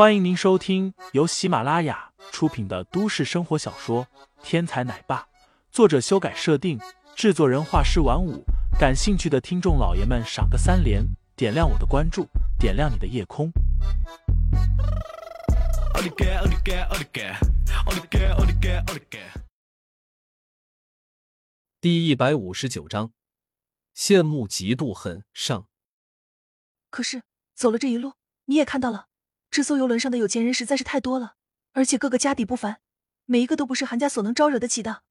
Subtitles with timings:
[0.00, 4.06] 欢迎您收听由喜马拉雅出品的都市生活小说
[4.42, 5.20] 《天才奶爸》，
[5.70, 6.80] 作者修改设定，
[7.14, 8.42] 制作人画师晚舞。
[8.78, 11.04] 感兴趣的听众老爷们，赏个三连，
[11.36, 12.26] 点亮我的关注，
[12.58, 13.52] 点亮你的夜空。
[21.78, 23.12] 第一百五十九章，
[23.94, 25.68] 羡慕、嫉妒、恨上。
[26.88, 27.22] 可是
[27.54, 28.14] 走了这一路，
[28.46, 29.09] 你也看到了。
[29.50, 31.36] 这艘游轮上的有钱人实在是太多了，
[31.72, 32.80] 而且个个家底不凡，
[33.24, 35.02] 每一个都不是韩家所能招惹得起的。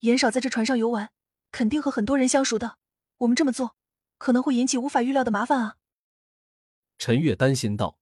[0.00, 1.12] 严少在这船上游玩，
[1.52, 2.78] 肯定和很多人相熟的。
[3.18, 3.76] 我们这么做，
[4.18, 5.76] 可能会引起无法预料的麻烦啊。
[6.98, 8.00] 陈月担心道。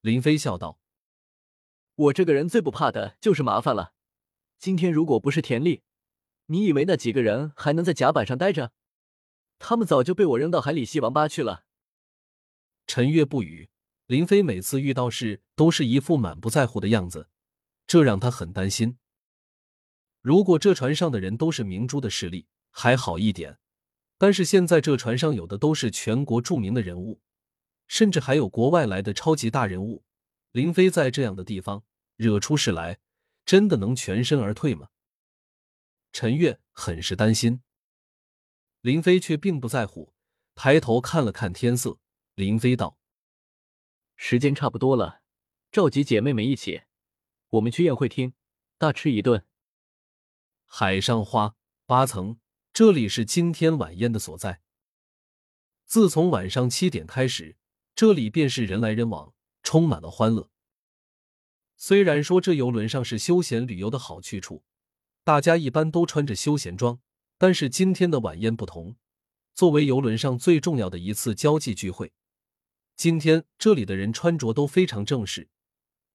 [0.00, 0.78] 林飞笑道
[1.96, 3.92] ：“我这个人最不怕的就是麻烦了。
[4.60, 5.82] 今天如果不是田丽，
[6.46, 8.72] 你以为那几个人还能在甲板上待着？
[9.58, 11.64] 他们早就被我扔到海里吸王八去了。”
[12.86, 13.68] 陈月不语。
[14.08, 17.28] 林飞每次遇到事都是一副满不在乎的样子，
[17.86, 18.96] 这让他很担心。
[20.22, 23.58] 如果这船上的人都是明珠的势力还好一点，
[24.16, 27.20] 但是现在这船上有的都是全国著名的人物，
[27.86, 30.02] 甚至还有国外来的超级大人物。
[30.52, 31.84] 林飞在这样的地方
[32.16, 33.00] 惹出事来，
[33.44, 34.88] 真的能全身而退吗？
[36.12, 37.60] 陈月很是担心。
[38.80, 40.14] 林飞却并不在乎，
[40.54, 41.98] 抬头看了看天色，
[42.34, 42.97] 林飞道。
[44.20, 45.22] 时间差不多了，
[45.70, 46.82] 召集姐妹们一起，
[47.50, 48.34] 我们去宴会厅
[48.76, 49.46] 大吃一顿。
[50.66, 51.54] 海上花
[51.86, 52.40] 八层，
[52.72, 54.60] 这里是今天晚宴的所在。
[55.86, 57.56] 自从晚上七点开始，
[57.94, 60.50] 这里便是人来人往，充满了欢乐。
[61.76, 64.64] 虽然说这游轮上是休闲旅游的好去处，
[65.22, 67.00] 大家一般都穿着休闲装，
[67.38, 68.96] 但是今天的晚宴不同，
[69.54, 72.12] 作为游轮上最重要的一次交际聚会。
[72.98, 75.48] 今天这里的人穿着都非常正式，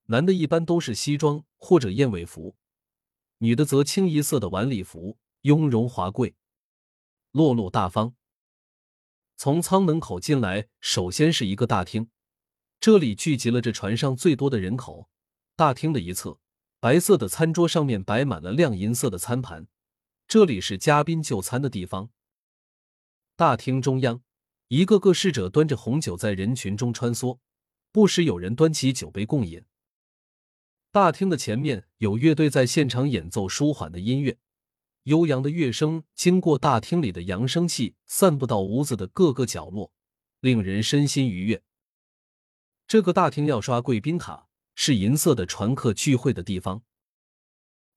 [0.08, 2.58] 男的一般都是西装或者燕尾服，
[3.38, 6.36] 女的则清一色的晚礼服，雍容华贵，
[7.32, 8.16] 落落大方。
[9.38, 12.10] 从舱门口进来，首先是一个大厅，
[12.82, 15.10] 这里聚集了这船上最多的人口。
[15.56, 16.38] 大厅的一侧，
[16.82, 19.68] 白色的餐桌上面摆满了亮银色的餐盘，
[20.28, 22.10] 这里是嘉宾就餐的地方。
[23.38, 24.22] 大厅中央。
[24.70, 27.40] 一个个侍者端着红酒在人群中穿梭，
[27.92, 29.64] 不时有人端起酒杯共饮。
[30.92, 34.38] 大厅的前面有乐队在现场演奏舒缓的音乐，
[35.04, 39.92] 悠扬的乐声经过大厅里的扬声器散布到屋子的各个角落，
[40.40, 41.64] 令人身心愉悦。
[42.88, 46.84] 这个大厅要刷贵宾卡，是银色的船客聚会的地方。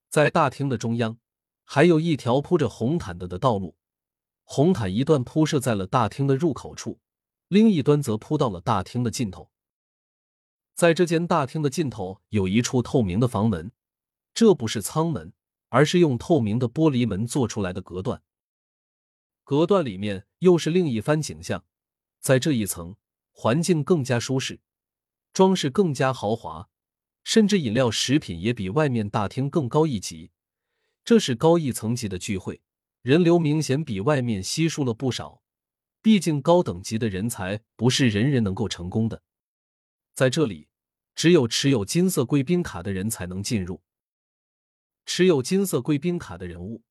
[0.09, 1.19] 在大厅的中央，
[1.65, 3.77] 还有一条铺着红毯的的道路。
[4.49, 7.01] 红毯一段铺设在了大厅的入口处，
[7.49, 9.51] 另一端则铺到了大厅的尽头。
[10.73, 13.73] 在这间大厅的尽头有一处透明的房门，
[14.33, 15.33] 这不是舱门，
[15.69, 18.23] 而是用透明的玻璃门做出来的隔断。
[19.43, 21.65] 隔断里面又是另一番景象，
[22.21, 22.97] 在这一层，
[23.33, 24.61] 环境更加舒适，
[25.33, 26.69] 装饰更加豪华，
[27.25, 30.31] 甚至饮料、食品也比外面大厅更高一级。
[31.05, 32.63] 这是高一层级的聚会。
[33.07, 35.41] 人流明显比外面稀疏了不少，
[36.03, 39.23] 毕竟高等级的人才不是人人能够成功的。
[40.13, 40.67] 在这里，
[41.15, 43.81] 只有持有金色贵宾卡的人才能进入。
[45.05, 46.83] 持有金色贵宾卡的人物，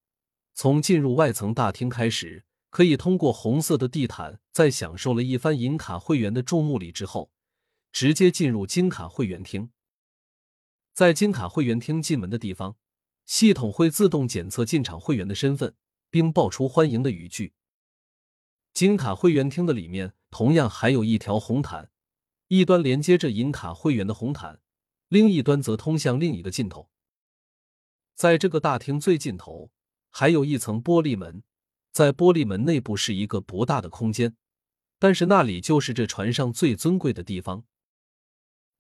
[0.53, 7.29] 从进入外层大厅开始，可以通过红色的地毯，在享受了一番银卡会员的注目礼之后，
[7.91, 9.69] 直接进入金卡会员厅。
[10.93, 12.77] 在金卡会员厅进门的地方，
[13.25, 15.75] 系统会自动检测进场会员的身份。
[16.09, 17.53] 并爆出欢迎的语句。
[18.73, 21.89] 金卡会员厅的里面同样还有一条红毯，
[22.49, 24.59] 一端连接着银卡会员的红毯，
[25.07, 26.89] 另一端则通向另一个尽头。
[28.15, 29.71] 在这个大厅最尽头，
[30.09, 31.43] 还有一层玻璃门，
[31.91, 34.35] 在玻璃门内部是一个不大的空间，
[34.99, 37.65] 但是那里就是这船上最尊贵的地方。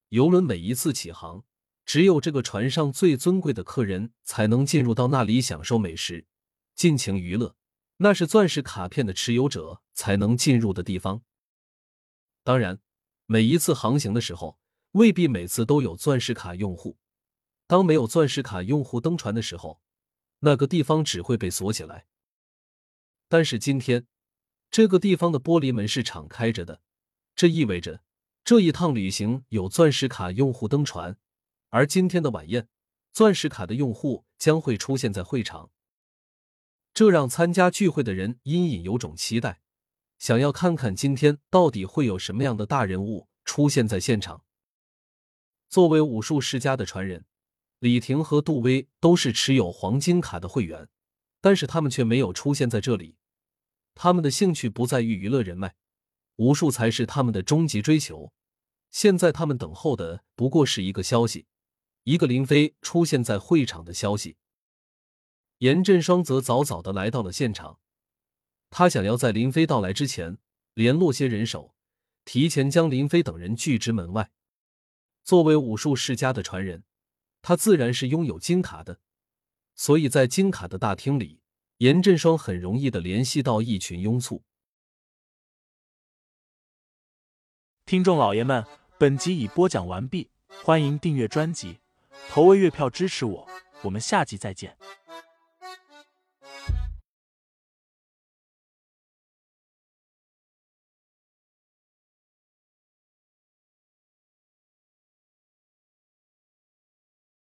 [0.09, 1.43] 游轮每一次起航，
[1.85, 6.25] 只有这个船上最尊贵的客人才能进入到那里享受美食。
[6.75, 7.55] 尽情娱乐，
[7.97, 11.23] 那是钻石卡片的持有者才能进入的地方。
[12.43, 12.79] 当然，
[13.25, 14.59] 每一次航行的时候，
[14.91, 16.97] 未必每次都有钻石卡用户。
[17.65, 19.81] 当没有钻石卡用户登船的时候，
[20.39, 22.05] 那个地方只会被锁起来。
[23.27, 24.05] 但是今天，
[24.69, 26.81] 这个地方的玻璃门是敞开着的，
[27.35, 28.03] 这意味着
[28.43, 31.17] 这一趟旅行有钻石卡用户登船，
[31.69, 32.67] 而今天的晚宴，
[33.11, 35.71] 钻石卡的用户将会出现在会场。
[36.95, 39.59] 这让参加聚会的人隐隐有种期待，
[40.17, 44.45] 想要看看今天到底会有什么样的大人物出现在现场。
[45.67, 47.25] 作为武术世家的传人，
[47.79, 50.87] 李婷和杜威都是持有黄金卡的会员，
[51.41, 53.17] 但是他们却没有出现在这里。
[53.93, 55.75] 他们的兴趣不在于娱乐人脉，
[56.37, 58.31] 武术才是他们的终极追求。
[58.89, 61.45] 现在他们等候的不过是一个消息，
[62.05, 64.37] 一个林飞出现在会场的消息。
[65.59, 67.79] 严振双则早早的来到了现场，
[68.69, 70.37] 他想要在林飞到来之前
[70.73, 71.73] 联络些人手，
[72.25, 74.31] 提前将林飞等人拒之门外。
[75.23, 76.83] 作为武术世家的传人，
[77.41, 78.99] 他自然是拥有金卡的，
[79.75, 81.39] 所以在金卡的大厅里，
[81.77, 84.43] 严振双很容易的联系到一群拥簇。
[87.85, 88.65] 听众老爷们，
[88.97, 90.29] 本集已播讲完毕，
[90.63, 91.79] 欢迎订阅专辑，
[92.29, 93.47] 投喂月票支持我，
[93.83, 94.77] 我们下集再见。